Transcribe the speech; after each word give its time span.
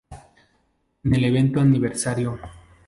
En 1.03 1.13
el 1.13 1.25
evento 1.25 1.59
Aniversario! 1.61 2.39